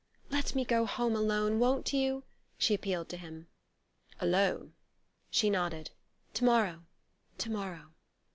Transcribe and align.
"Let 0.31 0.55
me 0.55 0.65
go 0.65 0.87
home 0.87 1.15
alone, 1.15 1.59
won't 1.59 1.93
you?" 1.93 2.23
she 2.57 2.73
appealed 2.73 3.07
to 3.09 3.17
him. 3.17 3.49
"Alone?" 4.19 4.73
She 5.29 5.47
nodded. 5.51 5.91
"To 6.33 6.43
morrow 6.43 6.85
to 7.37 7.49
morrow...." 7.51 7.91